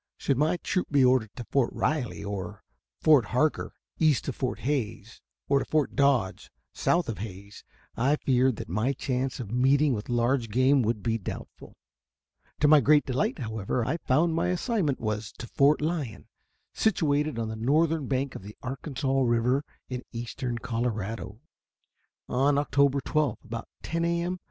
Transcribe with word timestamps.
Should 0.17 0.35
my 0.37 0.57
troop 0.57 0.89
be 0.89 1.05
ordered 1.05 1.29
to 1.35 1.43
Fort 1.51 1.71
Riley, 1.73 2.23
or 2.23 2.63
Fort 3.01 3.25
Harker, 3.25 3.75
east 3.99 4.27
of 4.27 4.35
Fort 4.35 4.61
Hays, 4.61 5.21
or 5.47 5.59
to 5.59 5.65
Fort 5.65 5.95
Dodge, 5.95 6.49
south 6.73 7.07
of 7.07 7.19
Hays, 7.19 7.63
I 7.95 8.15
feared 8.15 8.55
that 8.55 8.67
my 8.67 8.93
chance 8.93 9.39
of 9.39 9.51
meeting 9.51 9.93
with 9.93 10.09
large 10.09 10.49
game 10.49 10.81
would 10.81 11.03
be 11.03 11.19
doubtful. 11.19 11.75
To 12.61 12.67
my 12.67 12.79
great 12.81 13.05
delight, 13.05 13.37
however, 13.37 13.85
I 13.85 13.97
found 13.97 14.31
that 14.31 14.35
my 14.37 14.47
assignment 14.47 14.99
was 14.99 15.31
to 15.33 15.45
Fort 15.45 15.81
Lyon, 15.81 16.27
situated 16.73 17.37
on 17.37 17.49
the 17.49 17.55
northern 17.55 18.07
bank 18.07 18.33
of 18.33 18.41
the 18.41 18.57
Arkansas 18.63 19.21
River 19.21 19.63
in 19.87 20.01
eastern 20.11 20.57
Colorado. 20.57 21.41
On 22.27 22.57
October 22.57 23.01
12 23.01 23.37
about 23.43 23.67
10 23.83 24.03
A. 24.05 24.21
M. 24.23 24.39